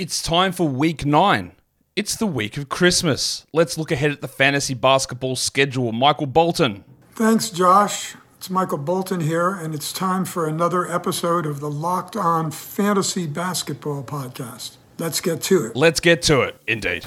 [0.00, 1.52] It's time for week nine.
[1.94, 3.44] It's the week of Christmas.
[3.52, 5.92] Let's look ahead at the fantasy basketball schedule.
[5.92, 6.84] Michael Bolton.
[7.12, 8.14] Thanks, Josh.
[8.38, 13.26] It's Michael Bolton here, and it's time for another episode of the Locked On Fantasy
[13.26, 14.76] Basketball Podcast.
[14.96, 15.76] Let's get to it.
[15.76, 17.04] Let's get to it, indeed.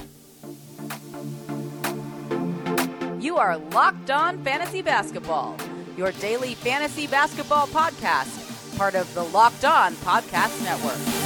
[3.20, 5.58] You are Locked On Fantasy Basketball,
[5.98, 11.23] your daily fantasy basketball podcast, part of the Locked On Podcast Network.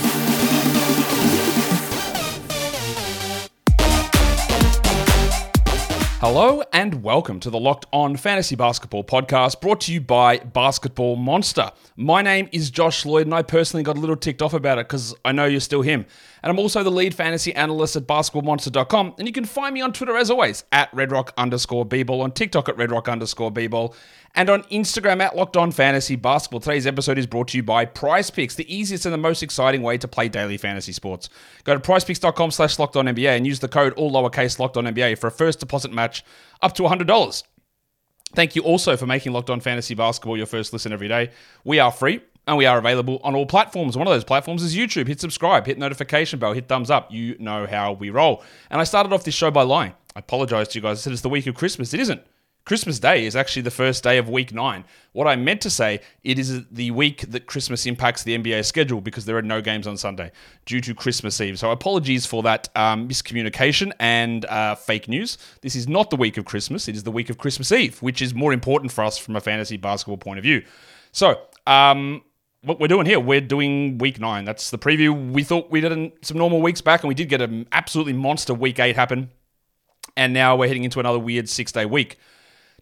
[6.19, 11.15] Hello and welcome to the Locked On Fantasy Basketball podcast brought to you by Basketball
[11.15, 11.71] Monster.
[11.95, 14.87] My name is Josh Lloyd and I personally got a little ticked off about it
[14.87, 16.07] because I know you're still him.
[16.41, 19.15] And I'm also the lead fantasy analyst at basketballmonster.com.
[19.19, 22.69] And you can find me on Twitter as always at redrock underscore bball, on TikTok
[22.69, 23.93] at redrock underscore bball,
[24.35, 26.59] and on Instagram at Locked On Fantasy Basketball.
[26.59, 29.81] Today's episode is brought to you by Prize Picks, the easiest and the most exciting
[29.81, 31.27] way to play daily fantasy sports.
[31.63, 34.85] Go to prizepicks.com slash locked on NBA and use the code all lowercase locked on
[34.85, 36.06] NBA for a first deposit match
[36.61, 37.43] up to $100.
[38.35, 41.31] Thank you also for making Locked On Fantasy Basketball your first listen every day.
[41.63, 43.97] We are free and we are available on all platforms.
[43.97, 45.07] One of those platforms is YouTube.
[45.07, 47.11] Hit subscribe, hit notification bell, hit thumbs up.
[47.11, 48.43] You know how we roll.
[48.69, 49.93] And I started off this show by lying.
[50.15, 50.99] I apologize to you guys.
[50.99, 51.93] I said it's the week of Christmas.
[51.93, 52.21] It isn't.
[52.67, 54.83] Christmas Day is actually the first day of week nine.
[55.13, 58.99] What I meant to say, it is the week that Christmas impacts the NBA schedule
[58.99, 60.33] because there are no games on Sunday
[60.65, 61.57] due to Christmas Eve.
[61.57, 65.37] So apologies for that um, miscommunication and uh, fake news.
[65.61, 66.89] This is not the week of Christmas.
[66.89, 69.41] It is the week of Christmas Eve, which is more important for us from a
[69.41, 70.61] fantasy basketball point of view.
[71.13, 72.21] So, um,
[72.63, 74.43] what we're doing here, we're doing week nine.
[74.43, 75.31] That's the preview.
[75.31, 78.11] We thought we did in some normal weeks back, and we did get an absolutely
[78.11, 79.29] monster week eight happen.
[80.17, 82.17] And now we're heading into another weird six day week.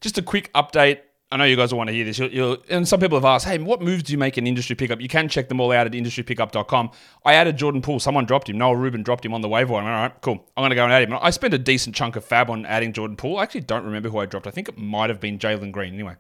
[0.02, 1.00] Just a quick update.
[1.32, 2.20] I know you guys will want to hear this.
[2.20, 4.76] You'll, you'll, and some people have asked, hey, what moves do you make in industry
[4.76, 5.02] pickup?
[5.02, 6.92] You can check them all out at industrypickup.com.
[7.26, 8.00] I added Jordan Poole.
[8.00, 8.58] Someone dropped him.
[8.58, 9.84] Noah Rubin dropped him on the waiver wire.
[9.84, 10.48] All right, cool.
[10.56, 11.18] I'm going to go and add him.
[11.20, 13.38] I spent a decent chunk of FAAB on adding Jordan Poole.
[13.38, 14.46] I actually don't remember who I dropped.
[14.46, 15.94] I think it might have been Jalen Green.
[15.94, 16.16] Anyway,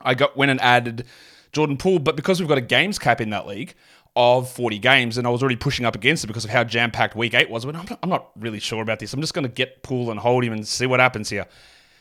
[0.00, 1.04] I got went and added
[1.52, 3.74] Jordan Poole, but because we've got a games cap in that league,
[4.16, 6.90] of 40 games, and I was already pushing up against it because of how jam
[6.90, 7.64] packed week eight was.
[7.64, 9.12] But I'm not, I'm not really sure about this.
[9.12, 11.46] I'm just going to get Poole and hold him and see what happens here.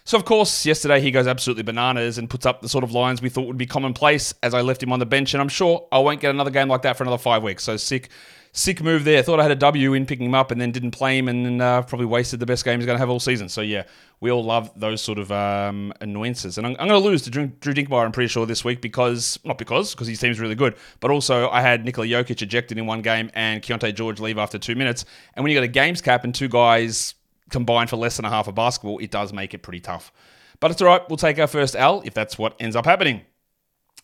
[0.05, 3.21] So, of course, yesterday he goes absolutely bananas and puts up the sort of lines
[3.21, 5.33] we thought would be commonplace as I left him on the bench.
[5.33, 7.63] And I'm sure I won't get another game like that for another five weeks.
[7.63, 8.09] So, sick,
[8.51, 9.23] sick move there.
[9.23, 11.61] Thought I had a W in picking him up and then didn't play him and
[11.61, 13.47] uh, probably wasted the best game he's going to have all season.
[13.47, 13.83] So, yeah,
[14.19, 16.57] we all love those sort of um, annoyances.
[16.57, 18.81] And I'm, I'm going to lose to Drew, Drew Dinkmeyer, I'm pretty sure, this week
[18.81, 22.77] because, not because, because his team's really good, but also I had Nikola Jokic ejected
[22.77, 25.05] in one game and Keyonte George leave after two minutes.
[25.35, 27.15] And when you got a games cap and two guys
[27.53, 30.11] combined for less than a half of basketball, it does make it pretty tough.
[30.59, 31.01] But it's all right.
[31.09, 33.21] We'll take our first L if that's what ends up happening.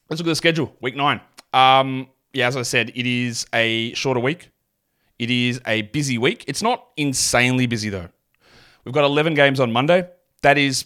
[0.10, 0.74] Let's look at the schedule.
[0.82, 1.20] Week nine.
[1.54, 4.52] Um, yeah, as I said, it is a shorter week.
[5.18, 6.46] It is a busy week.
[6.48, 8.08] It's not insanely busy though.
[8.86, 10.08] We've got 11 games on Monday.
[10.42, 10.86] That is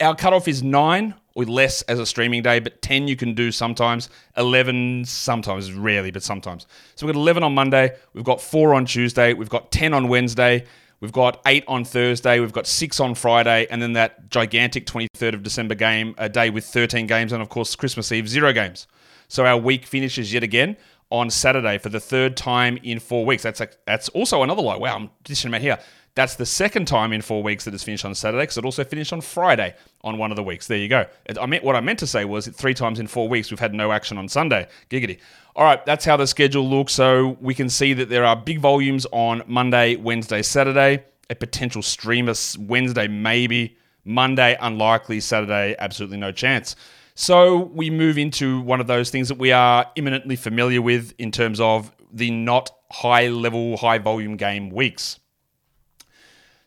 [0.00, 3.50] our cutoff is nine or less as a streaming day, but 10 you can do
[3.50, 4.08] sometimes.
[4.36, 6.66] 11 sometimes, rarely, but sometimes.
[6.94, 7.96] So we've got 11 on Monday.
[8.12, 9.32] We've got four on Tuesday.
[9.32, 10.66] We've got 10 on Wednesday.
[11.02, 12.38] We've got eight on Thursday.
[12.38, 16.48] We've got six on Friday, and then that gigantic 23rd of December game, a day
[16.48, 18.86] with 13 games, and of course Christmas Eve zero games.
[19.26, 20.76] So our week finishes yet again
[21.10, 23.42] on Saturday for the third time in four weeks.
[23.42, 24.78] That's a, that's also another low.
[24.78, 25.78] Wow, I'm dishing them out here.
[26.14, 28.84] That's the second time in four weeks that it's finished on Saturday because it also
[28.84, 30.68] finished on Friday on one of the weeks.
[30.68, 31.06] There you go.
[31.40, 33.74] I meant what I meant to say was three times in four weeks we've had
[33.74, 34.68] no action on Sunday.
[34.88, 35.18] Giggity.
[35.54, 36.92] All right, that's how the schedule looks.
[36.94, 41.04] So we can see that there are big volumes on Monday, Wednesday, Saturday.
[41.28, 43.76] A potential streamer Wednesday, maybe.
[44.04, 45.20] Monday, unlikely.
[45.20, 46.74] Saturday, absolutely no chance.
[47.14, 51.30] So we move into one of those things that we are imminently familiar with in
[51.30, 55.18] terms of the not high level, high volume game weeks.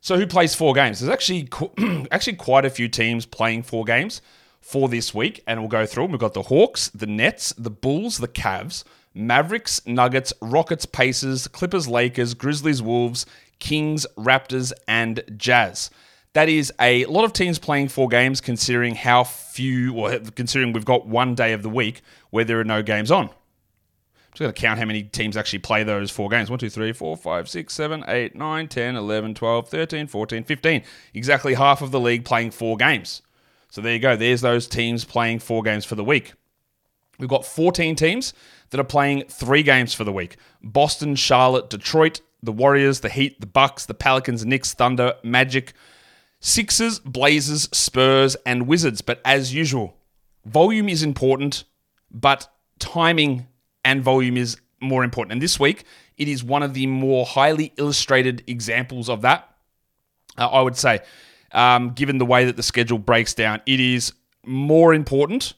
[0.02, 1.00] So who plays four games?
[1.00, 1.50] There's actually
[2.12, 4.22] actually quite a few teams playing four games
[4.66, 6.12] for this week, and we'll go through them.
[6.12, 8.84] We've got the Hawks, the Nets, the Bulls, the Cavs,
[9.14, 13.28] Mavericks, Nuggets, Rockets, Pacers, Clippers, Lakers, Grizzlies, Wolves,
[13.60, 15.92] Kings, Raptors, and Jazz.
[16.34, 20.84] That is a lot of teams playing four games, considering how few, or considering we've
[20.84, 22.02] got one day of the week
[22.32, 23.30] where there are no games on.
[24.32, 26.92] Just got to count how many teams actually play those four games 1, 2, 3,
[26.92, 30.84] 4, 5, 6, 7, 8, 9, 10, 11, 12, 13, 14, 15.
[31.14, 33.22] Exactly half of the league playing four games.
[33.70, 34.16] So there you go.
[34.16, 36.34] There's those teams playing four games for the week.
[37.20, 38.34] We've got 14 teams
[38.70, 43.40] that are playing three games for the week Boston, Charlotte, Detroit, the Warriors, the Heat,
[43.40, 45.74] the Bucks, the Pelicans, Knicks, Thunder, Magic,
[46.40, 49.02] Sixers, Blazers, Spurs, and Wizards.
[49.02, 49.96] But as usual,
[50.46, 51.64] volume is important,
[52.12, 52.48] but
[52.80, 53.48] timing
[53.84, 55.34] and volume is more important.
[55.34, 55.86] And this week,
[56.18, 59.50] it is one of the more highly illustrated examples of that.
[60.38, 61.00] Uh, I would say,
[61.56, 64.14] um, given the way that the schedule breaks down, it is
[64.46, 65.56] more important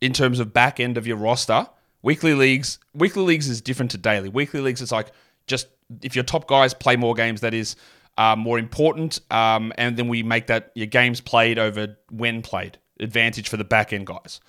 [0.00, 1.68] in terms of back end of your roster.
[2.02, 4.28] Weekly leagues, weekly leagues is different to daily.
[4.28, 5.12] Weekly leagues, it's like
[5.46, 5.68] just
[6.02, 7.76] if your top guys play more games, that is
[8.18, 9.20] uh, more important.
[9.30, 13.64] Um, and then we make that your games played over when played advantage for the
[13.64, 14.40] back end guys.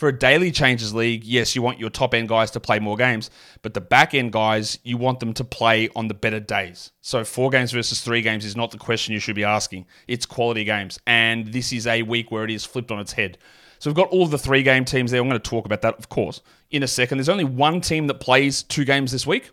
[0.00, 2.96] For a daily changes league, yes, you want your top end guys to play more
[2.96, 3.28] games,
[3.60, 6.90] but the back end guys, you want them to play on the better days.
[7.02, 9.84] So four games versus three games is not the question you should be asking.
[10.08, 10.98] It's quality games.
[11.06, 13.36] And this is a week where it is flipped on its head.
[13.78, 15.20] So we've got all the three game teams there.
[15.20, 17.18] I'm going to talk about that, of course, in a second.
[17.18, 19.50] There's only one team that plays two games this week,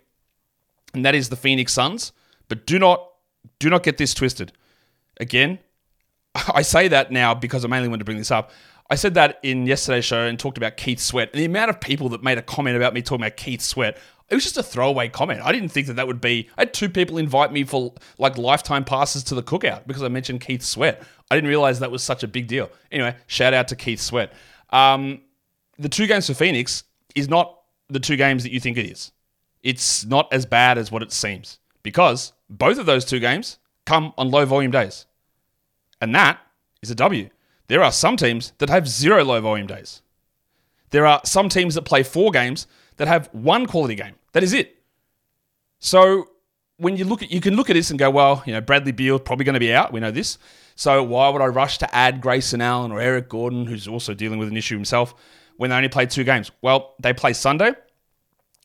[0.93, 2.13] and that is the Phoenix Suns.
[2.47, 3.05] But do not
[3.59, 4.53] do not get this twisted.
[5.19, 5.59] Again,
[6.53, 8.51] I say that now because I mainly want to bring this up.
[8.89, 11.29] I said that in yesterday's show and talked about Keith Sweat.
[11.33, 13.97] And the amount of people that made a comment about me talking about Keith Sweat,
[14.29, 15.41] it was just a throwaway comment.
[15.43, 16.49] I didn't think that that would be.
[16.57, 20.07] I had two people invite me for like lifetime passes to the cookout because I
[20.07, 21.03] mentioned Keith Sweat.
[21.29, 22.69] I didn't realize that was such a big deal.
[22.91, 24.31] Anyway, shout out to Keith Sweat.
[24.69, 25.21] Um,
[25.77, 26.83] the two games for Phoenix
[27.15, 27.59] is not
[27.89, 29.11] the two games that you think it is.
[29.63, 34.13] It's not as bad as what it seems because both of those two games come
[34.17, 35.05] on low volume days.
[35.99, 36.39] And that
[36.81, 37.29] is a W.
[37.67, 40.01] There are some teams that have zero low volume days.
[40.91, 42.65] There are some teams that play four games
[42.95, 44.15] that have one quality game.
[44.31, 44.77] That is it.
[45.79, 46.29] So
[46.77, 48.91] when you look at you can look at this and go, well, you know, Bradley
[48.91, 49.91] Beal probably going to be out.
[49.91, 50.37] We know this.
[50.75, 54.37] So why would I rush to add Grayson Allen or Eric Gordon, who's also dealing
[54.39, 55.15] with an issue himself,
[55.57, 56.51] when they only played two games?
[56.61, 57.69] Well, they play Sunday,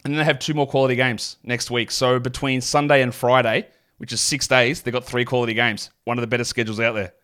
[0.05, 1.91] and then they have two more quality games next week.
[1.91, 3.67] So between Sunday and Friday,
[3.97, 5.91] which is six days, they've got three quality games.
[6.05, 7.15] One of the better schedules out there.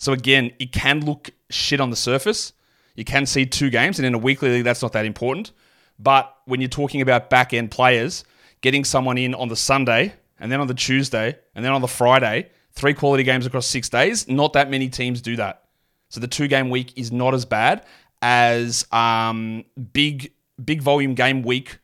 [0.00, 2.54] So again, it can look shit on the surface.
[2.96, 5.52] You can see two games, and in a weekly league, that's not that important.
[5.98, 8.24] But when you're talking about back end players,
[8.62, 11.88] getting someone in on the Sunday and then on the Tuesday and then on the
[11.88, 15.64] Friday, three quality games across six days, not that many teams do that.
[16.08, 17.84] So the two game week is not as bad
[18.22, 20.32] as um, big
[20.62, 21.78] big volume game week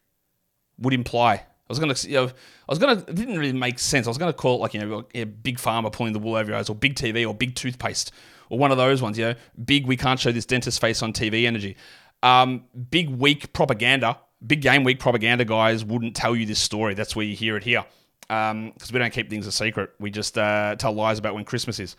[0.78, 1.44] would imply.
[1.68, 3.04] I was gonna, you know, I was gonna.
[3.08, 4.06] It didn't really make sense.
[4.06, 6.50] I was gonna call it like you know, a big pharma pulling the wool over
[6.50, 8.12] your eyes, or big TV, or big toothpaste,
[8.50, 9.18] or one of those ones.
[9.18, 9.34] You know,
[9.64, 9.86] big.
[9.86, 11.76] We can't show this dentist face on TV energy.
[12.22, 16.94] Um, big weak propaganda, big game week propaganda guys wouldn't tell you this story.
[16.94, 17.84] That's where you hear it here
[18.28, 19.90] because um, we don't keep things a secret.
[19.98, 21.96] We just uh, tell lies about when Christmas is.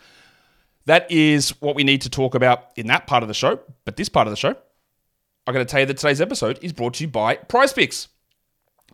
[0.86, 3.60] That is what we need to talk about in that part of the show.
[3.84, 4.54] But this part of the show,
[5.46, 8.08] I'm going to tell you that today's episode is brought to you by Prize Picks.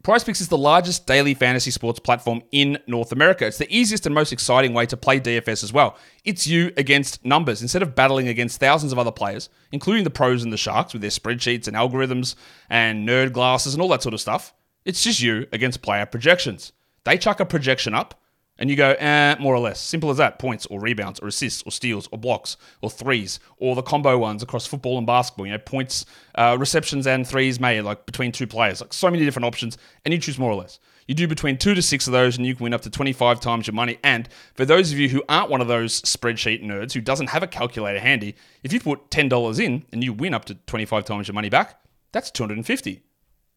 [0.02, 3.46] PrizePicks is the largest daily fantasy sports platform in North America.
[3.46, 5.96] It's the easiest and most exciting way to play DFS as well.
[6.24, 10.42] It's you against numbers instead of battling against thousands of other players, including the pros
[10.42, 12.34] and the sharks with their spreadsheets and algorithms
[12.68, 14.52] and nerd glasses and all that sort of stuff.
[14.84, 16.72] It's just you against player projections.
[17.04, 18.20] They chuck a projection up,
[18.58, 19.80] and you go, eh, more or less.
[19.80, 20.38] Simple as that.
[20.38, 24.42] Points or rebounds or assists or steals or blocks or threes or the combo ones
[24.42, 25.46] across football and basketball.
[25.46, 26.06] You know, points,
[26.36, 28.80] uh, receptions and threes made like between two players.
[28.80, 30.78] Like so many different options, and you choose more or less.
[31.06, 33.40] You do between two to six of those, and you can win up to 25
[33.40, 33.98] times your money.
[34.02, 37.42] And for those of you who aren't one of those spreadsheet nerds who doesn't have
[37.42, 41.28] a calculator handy, if you put $10 in and you win up to 25 times
[41.28, 41.78] your money back,
[42.12, 43.02] that's 250.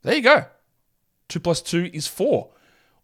[0.01, 0.45] There you go.
[1.29, 2.49] Two plus two is four.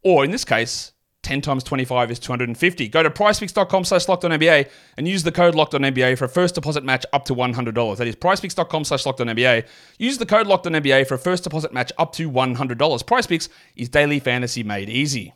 [0.02, 0.93] Or in this case,
[1.24, 2.90] 10 times 25 is 250.
[2.90, 6.56] Go to prizepicks.com slash NBA and use the code locked on NBA for a first
[6.56, 7.98] deposit match up to $100.
[7.98, 9.66] That is prizepicks.com slash NBA.
[9.98, 12.78] Use the code locked on NBA for a first deposit match up to $100.
[12.78, 15.34] PrizePicks is daily fantasy made easy.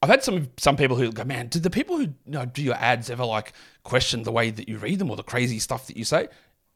[0.00, 2.62] I've had some some people who go, man, did the people who you know, do
[2.62, 5.88] your ads ever like question the way that you read them or the crazy stuff
[5.88, 6.28] that you say?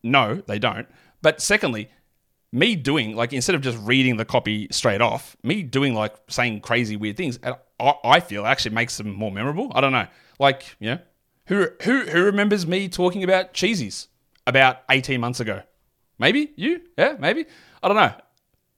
[0.03, 0.89] No, they don't.
[1.21, 1.89] But secondly,
[2.53, 6.61] me doing like instead of just reading the copy straight off, me doing like saying
[6.61, 7.39] crazy weird things,
[7.81, 9.73] I, feel actually makes them more memorable.
[9.75, 10.07] I don't know,
[10.39, 10.99] like yeah,
[11.47, 14.09] who who who remembers me talking about cheesies
[14.47, 15.63] about eighteen months ago?
[16.19, 17.47] Maybe you, yeah, maybe
[17.83, 18.13] I don't know.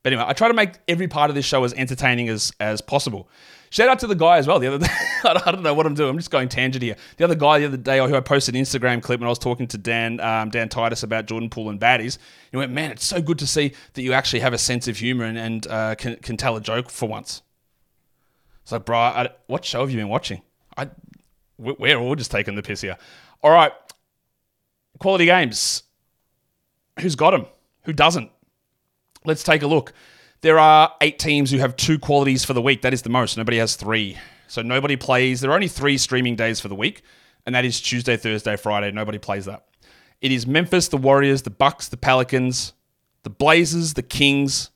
[0.01, 2.81] But anyway, I try to make every part of this show as entertaining as as
[2.81, 3.29] possible.
[3.75, 4.57] Shout out to the guy as well.
[4.57, 4.93] The other day,
[5.25, 6.09] I don't know what I'm doing.
[6.09, 6.95] I'm just going tangent here.
[7.17, 9.37] The other guy the other day who I posted an Instagram clip when I was
[9.37, 12.17] talking to Dan um, Dan Titus about Jordan Poole and baddies.
[12.51, 14.95] He went, "Man, it's so good to see that you actually have a sense of
[14.95, 17.41] humor and, and uh, can can tell a joke for once."
[18.63, 20.41] It's like, bro, I, what show have you been watching?
[20.77, 20.87] I
[21.57, 22.97] we're all just taking the piss here.
[23.43, 23.73] All right,
[24.99, 25.83] quality games.
[27.01, 27.45] Who's got them?
[27.83, 28.31] Who doesn't?
[29.25, 29.91] Let's take a look.
[30.45, 32.83] There are eight teams who have two qualities for the week.
[32.83, 33.35] That is the most.
[33.35, 34.15] Nobody has three.
[34.47, 35.41] So nobody plays.
[35.41, 37.01] There are only three streaming days for the week,
[37.47, 38.91] and that is Tuesday, Thursday, Friday.
[38.91, 39.65] Nobody plays that.
[40.21, 42.73] It is Memphis, the Warriors, the Bucks, the Pelicans,
[43.23, 44.69] the Blazers, the Kings,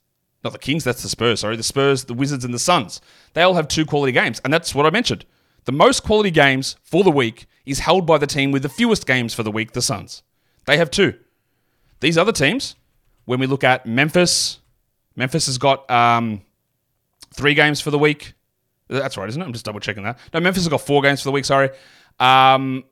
[0.44, 3.00] not the Kings, that's the Spurs, sorry, the Spurs, the Wizards, and the Suns.
[3.34, 4.42] They all have two quality games.
[4.44, 5.24] And that's what I mentioned.
[5.66, 9.06] The most quality games for the week is held by the team with the fewest
[9.06, 10.24] games for the week, the Suns.
[10.66, 11.14] They have two.
[12.00, 12.76] These other teams,
[13.26, 14.59] when we look at Memphis,
[15.20, 16.42] Memphis has got um,
[17.34, 18.34] three games for the week.
[18.88, 19.46] That's right, isn't it?
[19.46, 20.18] I'm just double checking that.
[20.34, 21.72] No, Memphis has got four games for the week, sorry.
[22.22, 22.86] Um,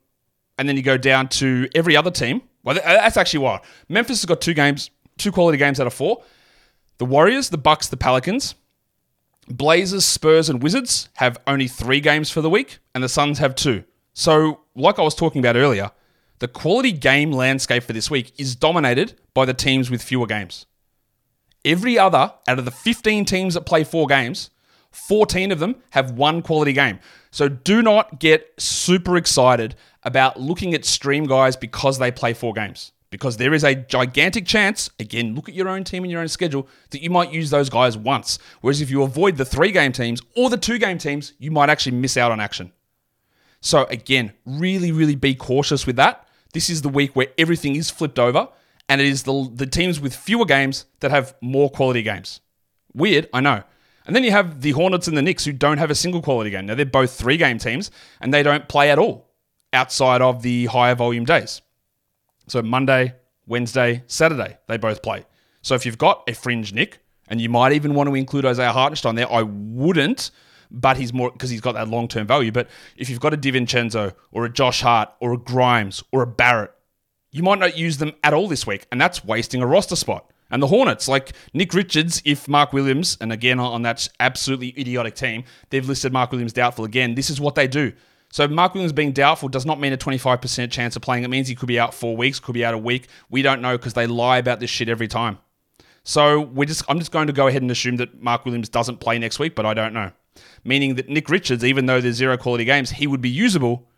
[0.58, 2.42] and then you go down to every other team.
[2.64, 3.62] Well, that's actually why.
[3.88, 6.22] Memphis has got two games, two quality games out of four.
[6.98, 8.56] The Warriors, the Bucks, the Pelicans,
[9.48, 13.56] Blazers, Spurs, and Wizards have only three games for the week, and the Suns have
[13.56, 13.86] two.
[14.14, 15.92] So, like I was talking about earlier,
[16.40, 20.66] the quality game landscape for this week is dominated by the teams with fewer games.
[21.68, 24.50] Every other out of the 15 teams that play four games,
[24.92, 27.00] 14 of them have one quality game.
[27.30, 32.54] So do not get super excited about looking at stream guys because they play four
[32.54, 36.22] games because there is a gigantic chance, again, look at your own team and your
[36.22, 38.40] own schedule, that you might use those guys once.
[38.62, 41.70] Whereas if you avoid the three game teams or the two game teams, you might
[41.70, 42.72] actually miss out on action.
[43.60, 46.28] So, again, really, really be cautious with that.
[46.54, 48.50] This is the week where everything is flipped over,
[48.90, 52.42] and it is the, the teams with fewer games that have more quality games.
[52.94, 53.64] Weird, I know.
[54.06, 56.50] And then you have the Hornets and the Knicks who don't have a single quality
[56.50, 56.66] game.
[56.66, 57.92] Now, they're both three game teams,
[58.22, 59.30] and they don't play at all
[59.74, 61.62] outside of the higher volume days.
[62.48, 63.16] So Monday,
[63.46, 65.26] Wednesday, Saturday, they both play.
[65.62, 68.72] So if you've got a fringe Knick, and you might even want to include Isaiah
[68.72, 70.32] Hartenstein there, I wouldn't,
[70.72, 72.52] but he's more because he's got that long term value.
[72.52, 76.28] But if you've got a DiVincenzo or a Josh Hart or a Grimes or a
[76.28, 76.72] Barrett,
[77.32, 80.32] you might not use them at all this week, and that's wasting a roster spot.
[80.50, 85.16] And the Hornets, like Nick Richards, if Mark Williams, and again on that absolutely idiotic
[85.16, 87.16] team, they've listed Mark Williams doubtful again.
[87.16, 87.92] This is what they do.
[88.32, 91.24] So Mark Williams being doubtful does not mean a 25% chance of playing.
[91.24, 93.08] It means he could be out four weeks, could be out a week.
[93.30, 95.38] We don't know because they lie about this shit every time.
[96.04, 99.00] So we're just I'm just going to go ahead and assume that Mark Williams doesn't
[99.00, 100.12] play next week, but I don't know.
[100.64, 103.90] Meaning that Nick Richards, even though there's zero quality games, he would be usable.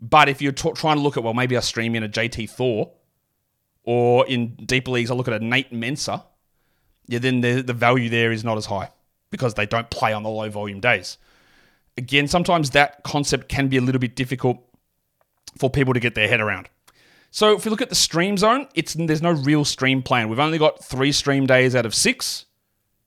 [0.00, 2.50] But if you're t- trying to look at, well, maybe I stream in a JT
[2.50, 2.92] Thor,
[3.84, 6.24] or in deeper leagues, I look at a Nate Mensah,
[7.06, 8.90] yeah, then the, the value there is not as high
[9.30, 11.18] because they don't play on the low volume days
[11.96, 14.58] again, sometimes that concept can be a little bit difficult
[15.58, 16.68] for people to get their head around.
[17.30, 20.28] So if we look at the stream zone, it's there's no real stream plan.
[20.28, 22.46] We've only got three stream days out of six.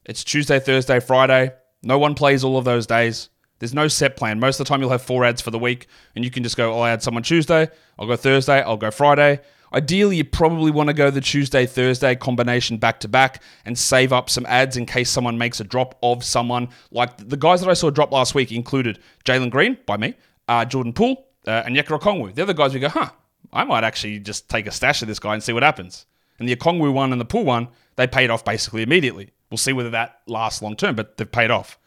[0.06, 1.54] It's Tuesday, Thursday, Friday.
[1.82, 3.30] No one plays all of those days.
[3.60, 4.40] There's no set plan.
[4.40, 6.58] Most of the time, you'll have four ads for the week, and you can just
[6.58, 9.42] go, oh, I add someone Tuesday, I'll go Thursday, I'll go Friday.
[9.74, 14.14] Ideally, you probably want to go the Tuesday Thursday combination back to back and save
[14.14, 16.70] up some ads in case someone makes a drop of someone.
[16.92, 20.14] Like the guys that I saw drop last week included Jalen Green by me,
[20.48, 22.34] uh, Jordan Poole, uh, and Onyeka Okongwu.
[22.34, 23.10] The other guys we go, huh,
[23.52, 26.06] I might actually just take a stash of this guy and see what happens.
[26.40, 29.32] And the Okongwu one and the Poole one, they paid off basically immediately.
[29.50, 31.78] We'll see whether that lasts long term, but they've paid off.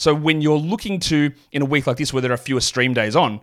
[0.00, 2.94] So when you're looking to, in a week like this where there are fewer stream
[2.94, 3.42] days on,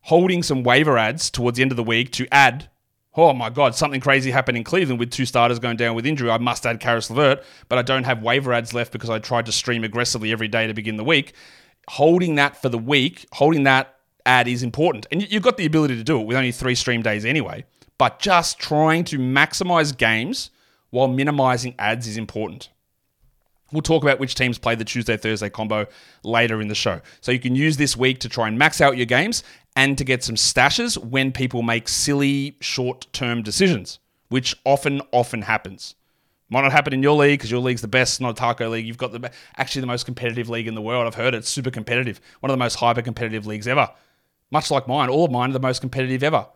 [0.00, 2.70] holding some waiver ads towards the end of the week to add
[3.14, 6.30] oh my God, something crazy happened in Cleveland with two starters going down with injury.
[6.30, 9.44] I must add Caris LeVert, but I don't have waiver ads left because I tried
[9.46, 11.32] to stream aggressively every day to begin the week.
[11.88, 15.08] Holding that for the week, holding that ad is important.
[15.10, 17.64] And you've got the ability to do it with only three stream days anyway.
[17.98, 20.50] But just trying to maximize games
[20.90, 22.68] while minimizing ads is important.
[23.72, 25.86] We'll talk about which teams play the Tuesday Thursday combo
[26.22, 27.00] later in the show.
[27.20, 29.42] So you can use this week to try and max out your games
[29.76, 33.98] and to get some stashes when people make silly short term decisions,
[34.28, 35.94] which often, often happens.
[36.50, 38.86] Might not happen in your league because your league's the best, not a taco league.
[38.86, 41.06] You've got the actually the most competitive league in the world.
[41.06, 43.90] I've heard it's super competitive, one of the most hyper competitive leagues ever.
[44.50, 46.46] Much like mine, all of mine are the most competitive ever.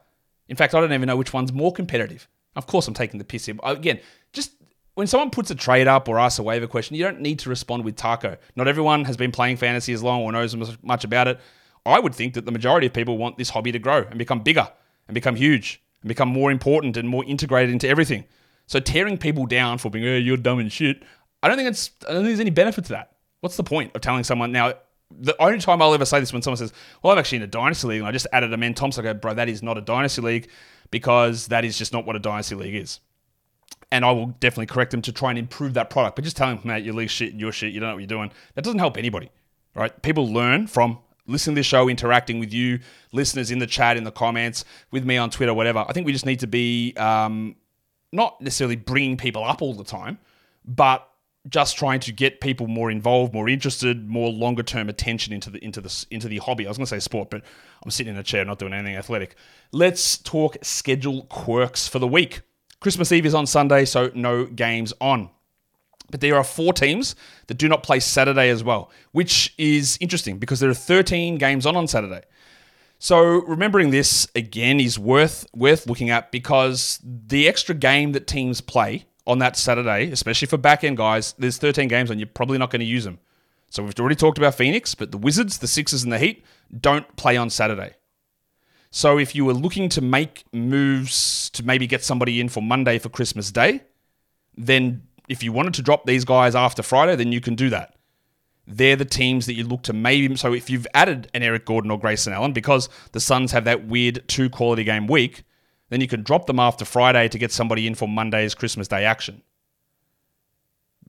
[0.48, 2.26] In fact, I don't even know which one's more competitive.
[2.56, 3.56] Of course, I'm taking the piss here.
[3.62, 4.00] Again,
[4.32, 4.52] just
[4.94, 7.48] when someone puts a trade up or asks a waiver question, you don't need to
[7.48, 8.36] respond with taco.
[8.56, 11.40] Not everyone has been playing fantasy as long or knows as much about it.
[11.84, 14.40] I would think that the majority of people want this hobby to grow and become
[14.40, 14.68] bigger
[15.08, 18.24] and become huge and become more important and more integrated into everything.
[18.66, 21.02] So tearing people down for being, oh, you're dumb and shit,
[21.42, 23.16] I don't think it's I don't think there's any benefit to that.
[23.40, 24.74] What's the point of telling someone now?
[25.10, 26.72] The only time I'll ever say this when someone says,
[27.02, 29.04] "Well, I'm actually in a dynasty league," and I just added Amen Thompson.
[29.04, 30.48] I go, "Bro, that is not a dynasty league
[30.90, 33.00] because that is just not what a dynasty league is."
[33.92, 36.16] And I will definitely correct them to try and improve that product.
[36.16, 38.06] But just telling them, mate, your league shit, your shit, you don't know what you're
[38.06, 39.30] doing, that doesn't help anybody,
[39.76, 40.02] right?
[40.02, 42.80] People learn from listening to the show, interacting with you,
[43.12, 45.84] listeners in the chat, in the comments, with me on Twitter, whatever.
[45.86, 47.54] I think we just need to be um,
[48.12, 50.18] not necessarily bringing people up all the time,
[50.64, 51.06] but
[51.48, 55.62] just trying to get people more involved, more interested, more longer term attention into the
[55.62, 56.66] into the into the hobby.
[56.66, 57.42] I was going to say sport, but
[57.84, 59.34] I'm sitting in a chair, not doing anything athletic.
[59.70, 62.40] Let's talk schedule quirks for the week.
[62.82, 65.30] Christmas Eve is on Sunday, so no games on.
[66.10, 67.14] But there are four teams
[67.46, 71.64] that do not play Saturday as well, which is interesting because there are 13 games
[71.64, 72.22] on on Saturday.
[72.98, 78.60] So remembering this again is worth worth looking at because the extra game that teams
[78.60, 82.58] play on that Saturday, especially for back end guys, there's 13 games and you're probably
[82.58, 83.18] not going to use them.
[83.70, 86.44] So we've already talked about Phoenix, but the Wizards, the Sixers, and the Heat
[86.78, 87.94] don't play on Saturday.
[88.94, 92.98] So if you were looking to make moves to maybe get somebody in for Monday
[92.98, 93.80] for Christmas Day,
[94.54, 97.96] then if you wanted to drop these guys after Friday, then you can do that.
[98.66, 100.36] They're the teams that you look to maybe.
[100.36, 103.86] So if you've added an Eric Gordon or Grayson Allen, because the Suns have that
[103.86, 105.44] weird two quality game week,
[105.88, 109.06] then you can drop them after Friday to get somebody in for Monday's Christmas Day
[109.06, 109.42] action.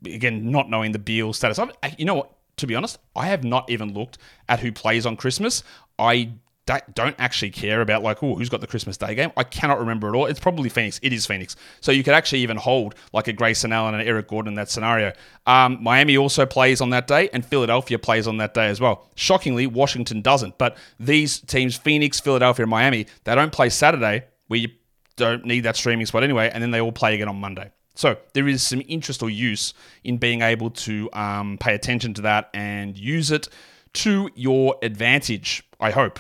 [0.06, 1.60] Again, not knowing the Beal status.
[1.98, 2.32] You know what?
[2.58, 5.64] To be honest, I have not even looked at who plays on Christmas.
[6.00, 6.32] I
[6.66, 9.32] don't actually care about like, oh, who's got the Christmas Day game?
[9.36, 10.26] I cannot remember at all.
[10.28, 11.00] It's probably Phoenix.
[11.04, 11.56] It is Phoenix.
[11.82, 14.70] So you could actually even hold like a Grayson Allen and Eric Gordon in that
[14.70, 15.12] scenario.
[15.46, 19.10] Um, Miami also plays on that day, and Philadelphia plays on that day as well.
[19.16, 20.58] Shockingly, Washington doesn't.
[20.58, 24.70] But these teams, Phoenix, Philadelphia, and Miami, they don't play Saturday, where you
[25.18, 27.72] don't need that streaming spot anyway, and then they all play again on Monday.
[27.96, 32.22] So there is some interest or use in being able to um, pay attention to
[32.24, 33.48] that and use it
[33.94, 35.64] to your advantage.
[35.80, 36.20] I hope.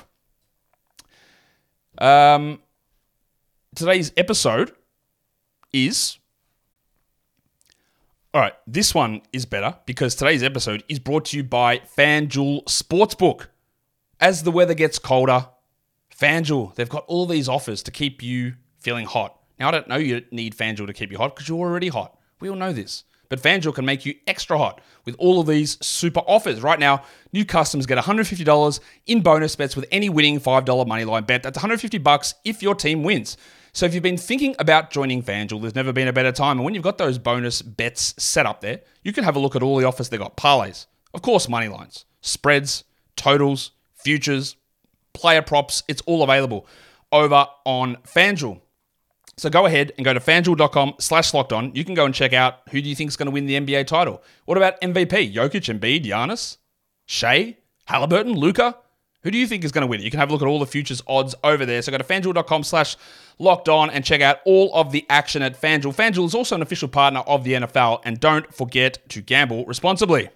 [1.97, 2.59] Um,
[3.75, 4.71] today's episode
[5.71, 6.17] is.
[8.33, 12.63] All right, this one is better because today's episode is brought to you by FanDuel
[12.65, 13.47] Sportsbook.
[14.19, 15.49] As the weather gets colder,
[16.17, 19.39] FanDuel, they've got all these offers to keep you feeling hot.
[19.59, 22.17] Now, I don't know you need FanDuel to keep you hot because you're already hot.
[22.39, 23.03] We all know this.
[23.33, 26.61] But FanDuel can make you extra hot with all of these super offers.
[26.61, 31.41] Right now, new customers get $150 in bonus bets with any winning $5 moneyline bet.
[31.41, 33.35] That's 150 bucks if your team wins.
[33.71, 36.59] So if you've been thinking about joining FanDuel, there's never been a better time.
[36.59, 39.55] And when you've got those bonus bets set up there, you can have a look
[39.55, 40.37] at all the offers they've got.
[40.37, 40.85] Parlays,
[41.15, 42.83] of course, money lines, spreads,
[43.15, 44.57] totals, futures,
[45.13, 45.81] player props.
[45.87, 46.67] It's all available
[47.11, 48.61] over on FanDuel.
[49.37, 51.73] So go ahead and go to fanduel.com slash locked on.
[51.73, 53.59] You can go and check out who do you think is going to win the
[53.59, 54.21] NBA title.
[54.45, 55.33] What about MVP?
[55.33, 56.57] Jokic, Embiid, Giannis,
[57.05, 58.77] Shai, Halliburton, Luka?
[59.23, 60.01] Who do you think is going to win?
[60.01, 61.81] You can have a look at all the futures odds over there.
[61.81, 62.97] So go to fanduel.com slash
[63.39, 65.95] locked on and check out all of the action at FanDuel.
[65.95, 68.01] FanDuel is also an official partner of the NFL.
[68.03, 70.29] And don't forget to gamble responsibly.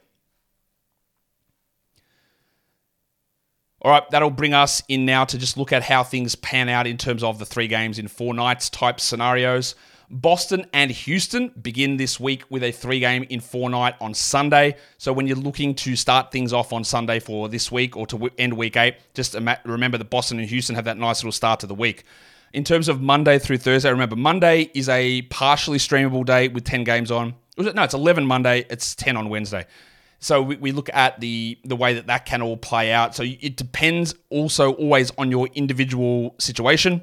[3.84, 6.88] All right, that'll bring us in now to just look at how things pan out
[6.88, 9.76] in terms of the three games in four nights type scenarios.
[10.10, 14.78] Boston and Houston begin this week with a three game in four night on Sunday.
[14.98, 18.30] So when you're looking to start things off on Sunday for this week or to
[18.38, 19.36] end week eight, just
[19.66, 22.04] remember that Boston and Houston have that nice little start to the week.
[22.54, 26.86] In terms of Monday through Thursday, remember Monday is a partially streamable day with 10
[26.86, 27.36] games on.
[27.58, 29.66] No, it's 11 Monday, it's 10 on Wednesday.
[30.20, 33.16] So we, we look at the the way that that can all play out.
[33.16, 37.02] So it depends also always on your individual situation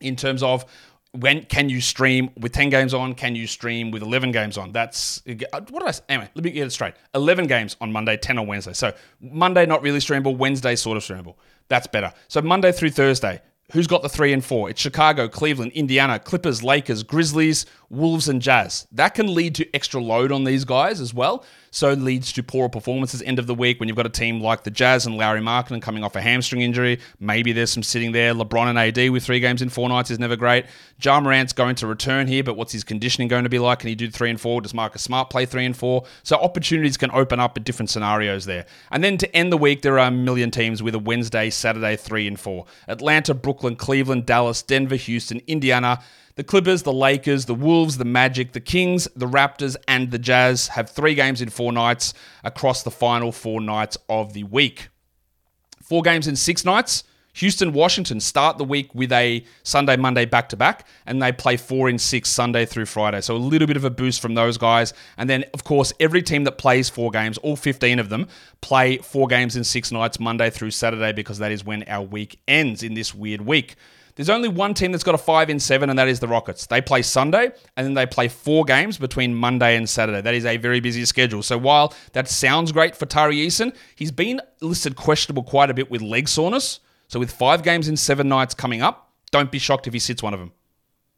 [0.00, 0.64] in terms of
[1.12, 4.72] when can you stream with 10 games on can you stream with 11 games on?
[4.72, 6.94] That's what did i say anyway let me get it straight.
[7.14, 8.72] 11 games on monday 10 on wednesday.
[8.72, 11.36] So monday not really streamable wednesday sort of streamable.
[11.68, 12.12] That's better.
[12.28, 14.70] So monday through thursday who's got the three and four?
[14.70, 18.86] It's chicago cleveland indiana clippers lakers grizzlies wolves and jazz.
[18.92, 22.68] That can lead to extra load on these guys as well so leads to poorer
[22.68, 25.40] performances end of the week when you've got a team like the Jazz and Lauri
[25.40, 27.00] Markkanen coming off a hamstring injury.
[27.18, 28.34] Maybe there's some sitting there.
[28.34, 30.66] LeBron and AD with three games in four nights is never great.
[31.02, 33.80] Ja Morant's going to return here, but what's his conditioning going to be like?
[33.80, 34.60] Can he do three and four?
[34.60, 36.04] Does Marcus Smart play three and four?
[36.22, 38.66] So opportunities can open up at different scenarios there.
[38.90, 41.96] And then to end the week, there are a million teams with a Wednesday, Saturday,
[41.96, 42.66] three and four.
[42.86, 46.02] Atlanta, Brooklyn, Cleveland, Dallas, Denver, Houston, Indiana,
[46.34, 50.68] the Clippers, the Lakers, the Wolves, the Magic, the Kings, the Raptors, and the Jazz
[50.68, 54.88] have three games in four nights across the final four nights of the week.
[55.82, 57.04] Four games in six nights.
[57.34, 61.56] Houston, Washington start the week with a Sunday, Monday back to back, and they play
[61.56, 63.22] four in six Sunday through Friday.
[63.22, 64.92] So a little bit of a boost from those guys.
[65.16, 68.28] And then, of course, every team that plays four games, all 15 of them,
[68.60, 72.38] play four games in six nights, Monday through Saturday, because that is when our week
[72.46, 73.76] ends in this weird week.
[74.14, 76.66] There's only one team that's got a five in seven, and that is the Rockets.
[76.66, 80.20] They play Sunday, and then they play four games between Monday and Saturday.
[80.20, 81.42] That is a very busy schedule.
[81.42, 85.90] So while that sounds great for Tari Eason, he's been listed questionable quite a bit
[85.90, 86.80] with leg soreness.
[87.08, 90.22] So with five games in seven nights coming up, don't be shocked if he sits
[90.22, 90.52] one of them.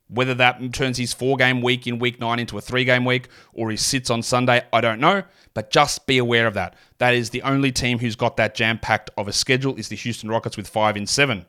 [0.08, 3.28] Whether that turns his four game week in week nine into a three game week
[3.52, 5.22] or he sits on Sunday, I don't know.
[5.54, 6.76] But just be aware of that.
[6.98, 9.96] That is the only team who's got that jam packed of a schedule is the
[9.96, 11.46] Houston Rockets with five in seven.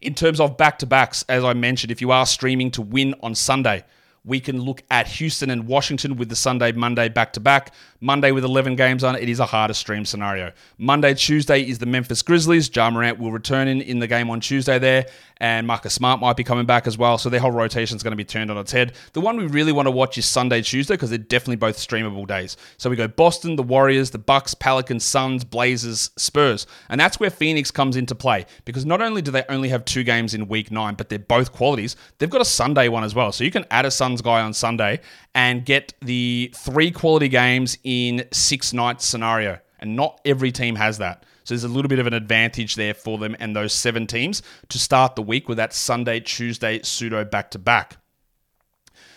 [0.00, 3.14] In terms of back to backs, as I mentioned, if you are streaming to win
[3.20, 3.84] on Sunday,
[4.24, 7.74] we can look at Houston and Washington with the Sunday, Monday back to back.
[8.00, 10.52] Monday with 11 games on, it is a harder stream scenario.
[10.76, 12.70] Monday, Tuesday is the Memphis Grizzlies.
[12.74, 15.06] Ja Morant will return in, in the game on Tuesday there,
[15.38, 17.18] and Marcus Smart might be coming back as well.
[17.18, 18.92] So their whole rotation is going to be turned on its head.
[19.14, 22.26] The one we really want to watch is Sunday, Tuesday, because they're definitely both streamable
[22.26, 22.56] days.
[22.76, 26.66] So we go Boston, the Warriors, the Bucks, Pelicans, Suns, Blazers, Spurs.
[26.88, 30.04] And that's where Phoenix comes into play, because not only do they only have two
[30.04, 33.32] games in week nine, but they're both qualities, they've got a Sunday one as well.
[33.32, 35.00] So you can add a Suns guy on Sunday
[35.34, 39.58] and get the three quality games in six nights scenario.
[39.80, 41.24] And not every team has that.
[41.44, 44.42] So there's a little bit of an advantage there for them and those seven teams
[44.70, 47.98] to start the week with that Sunday, Tuesday pseudo back to back.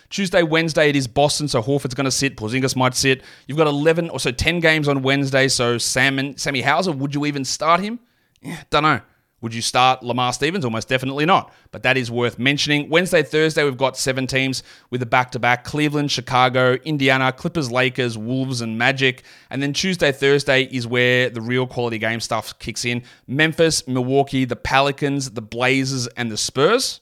[0.10, 2.36] Tuesday, Wednesday, it is Boston, so Horford's going to sit.
[2.36, 3.24] Porzingis might sit.
[3.48, 7.16] You've got 11 or so 10 games on Wednesday, so Sam and Sammy Hauser, would
[7.16, 7.98] you even start him?
[8.42, 9.00] Yeah, don't know.
[9.42, 10.64] Would you start Lamar Stevens?
[10.64, 11.52] Almost definitely not.
[11.72, 12.90] But that is worth mentioning.
[12.90, 17.72] Wednesday, Thursday, we've got seven teams with a back to back Cleveland, Chicago, Indiana, Clippers,
[17.72, 19.24] Lakers, Wolves, and Magic.
[19.50, 24.46] And then Tuesday, Thursday is where the real quality game stuff kicks in Memphis, Milwaukee,
[24.46, 27.02] the Pelicans, the Blazers, and the Spurs.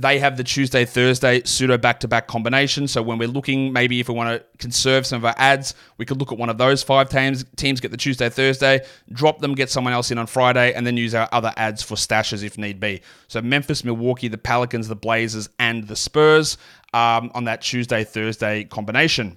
[0.00, 2.88] They have the Tuesday, Thursday pseudo back to back combination.
[2.88, 6.06] So when we're looking, maybe if we want to conserve some of our ads, we
[6.06, 8.80] could look at one of those five teams, teams get the Tuesday, Thursday,
[9.12, 11.96] drop them, get someone else in on Friday, and then use our other ads for
[11.96, 13.02] stashes if need be.
[13.28, 16.56] So Memphis, Milwaukee, the Pelicans, the Blazers, and the Spurs
[16.94, 19.36] um, on that Tuesday, Thursday combination.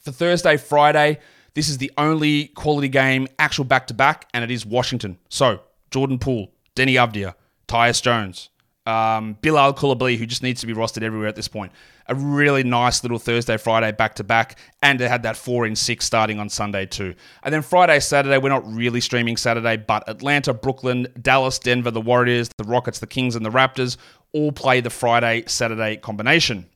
[0.00, 1.20] For Thursday, Friday,
[1.54, 5.18] this is the only quality game, actual back to back, and it is Washington.
[5.28, 5.60] So
[5.92, 7.34] Jordan Poole, Deni Avdija,
[7.68, 8.48] Tyus Jones,
[8.86, 11.72] um, Bilal Coulibaly, who just needs to be rostered everywhere at this point.
[12.08, 15.76] A really nice little Thursday, Friday back to back, and they had that four in
[15.76, 17.14] six starting on Sunday too.
[17.44, 22.00] And then Friday, Saturday, we're not really streaming Saturday, but Atlanta, Brooklyn, Dallas, Denver, the
[22.00, 23.96] Warriors, the Rockets, the Kings, and the Raptors
[24.32, 26.66] all play the Friday, Saturday combination.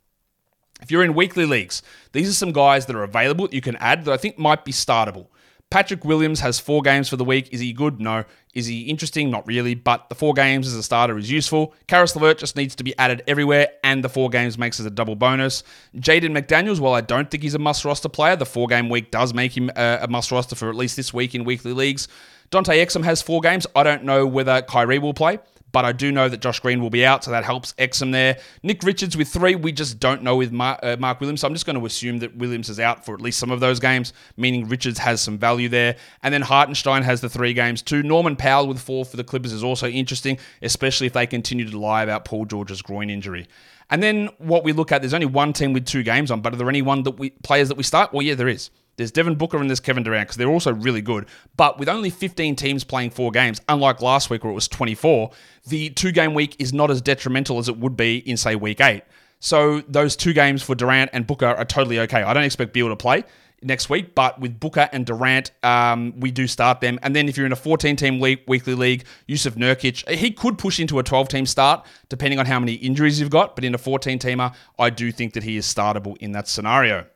[0.82, 3.76] If you're in weekly leagues, these are some guys that are available that you can
[3.76, 5.28] add that I think might be startable.
[5.70, 7.48] Patrick Williams has four games for the week.
[7.52, 8.00] Is he good?
[8.00, 8.24] No.
[8.56, 9.30] Is he interesting?
[9.30, 9.74] Not really.
[9.74, 11.74] But the four games as a starter is useful.
[11.88, 14.90] Caris LeVert just needs to be added everywhere, and the four games makes it a
[14.90, 15.62] double bonus.
[15.94, 19.10] Jaden McDaniels, while I don't think he's a must roster player, the four game week
[19.10, 22.08] does make him a, a must roster for at least this week in weekly leagues.
[22.50, 23.66] Dante Exum has four games.
[23.76, 25.38] I don't know whether Kyrie will play
[25.76, 28.38] but I do know that Josh Green will be out, so that helps Exum there.
[28.62, 31.52] Nick Richards with three, we just don't know with Mark, uh, Mark, Williams, so I'm
[31.52, 34.14] just going to assume that Williams is out for at least some of those games,
[34.38, 35.96] meaning Richards has some value there.
[36.22, 38.02] And then Hartenstein has the three games too.
[38.02, 41.78] Norman Powell with four for the Clippers is also interesting, especially if they continue to
[41.78, 43.46] lie about Paul George's groin injury.
[43.90, 46.54] And then what we look at, there's only one team with two games on, but
[46.54, 48.14] are there any one that we players that we start?
[48.14, 48.70] Well, yeah, there is.
[48.96, 51.26] There's Devin Booker and there's Kevin Durant because they're also really good.
[51.56, 55.30] But with only 15 teams playing four games, unlike last week where it was 24,
[55.66, 58.80] the two game week is not as detrimental as it would be in, say, week
[58.80, 59.04] eight.
[59.38, 62.22] So those two games for Durant and Booker are totally okay.
[62.22, 63.24] I don't expect Beal to play
[63.62, 66.98] next week, but with Booker and Durant, um, we do start them.
[67.02, 70.58] And then if you're in a 14 team league, weekly league, Jusuf Nurkic, he could
[70.58, 73.54] push into a 12 team start depending on how many injuries you've got.
[73.54, 77.06] But in a 14 teamer, I do think that he is startable in that scenario.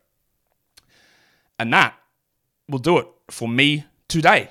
[1.61, 1.94] And that
[2.70, 4.49] will do it for me today.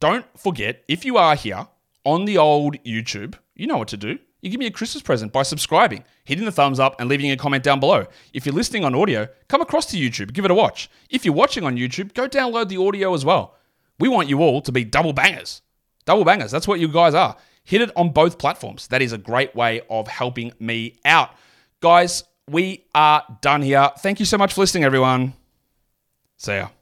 [0.00, 1.66] Don't forget, if you are here
[2.04, 4.20] on the old YouTube, you know what to do.
[4.40, 7.36] You give me a Christmas present by subscribing, hitting the thumbs up, and leaving a
[7.36, 8.06] comment down below.
[8.32, 10.88] If you're listening on audio, come across to YouTube, give it a watch.
[11.10, 13.56] If you're watching on YouTube, go download the audio as well.
[13.98, 15.60] We want you all to be double bangers.
[16.04, 17.36] Double bangers, that's what you guys are.
[17.64, 18.86] Hit it on both platforms.
[18.88, 21.30] That is a great way of helping me out.
[21.80, 23.90] Guys, we are done here.
[23.98, 25.32] Thank you so much for listening, everyone.
[26.38, 26.75] See ya.